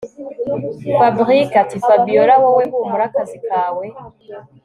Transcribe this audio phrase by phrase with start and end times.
[0.97, 3.85] Fabric atiFabiora wowe humura akazi kawe